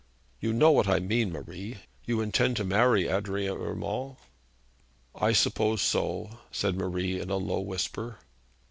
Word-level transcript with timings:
'You 0.39 0.51
know 0.51 0.71
what 0.71 0.87
I 0.87 0.97
mean, 0.99 1.31
Marie. 1.31 1.77
You 2.05 2.21
intend 2.21 2.57
to 2.57 2.63
marry 2.63 3.07
Adrian 3.07 3.55
Urmand?' 3.55 4.15
'I 5.13 5.31
suppose 5.33 5.83
so,' 5.83 6.39
said 6.51 6.75
Marie 6.75 7.19
in 7.21 7.29
a 7.29 7.37
low 7.37 7.59
whisper. 7.59 8.17